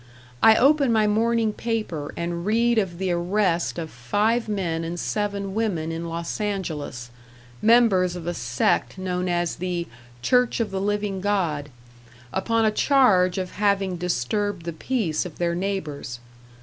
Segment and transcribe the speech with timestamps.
[0.41, 5.53] I open my morning paper and read of the arrest of five men and seven
[5.53, 7.11] women in Los Angeles,
[7.61, 9.85] members of a sect known as the
[10.23, 11.69] "Church of the Living God",
[12.33, 16.17] upon a charge of having disturbed the peace of their neighbors.